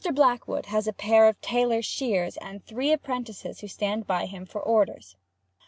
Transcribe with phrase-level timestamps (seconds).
[0.15, 4.59] Blackwood has a pair of tailor's shears, and three apprentices who stand by him for
[4.59, 5.15] orders.